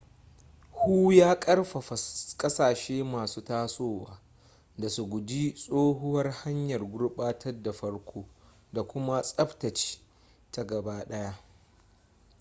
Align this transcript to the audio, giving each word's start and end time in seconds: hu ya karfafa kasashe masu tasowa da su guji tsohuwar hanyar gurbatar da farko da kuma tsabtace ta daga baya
hu 0.77 1.11
ya 1.19 1.35
karfafa 1.35 1.95
kasashe 2.39 2.97
masu 3.11 3.39
tasowa 3.47 4.19
da 4.77 4.89
su 4.89 5.05
guji 5.05 5.51
tsohuwar 5.53 6.31
hanyar 6.31 6.81
gurbatar 6.83 7.61
da 7.63 7.71
farko 7.73 8.25
da 8.73 8.83
kuma 8.83 9.21
tsabtace 9.21 9.99
ta 10.51 10.63
daga 10.65 10.81
baya 10.81 11.35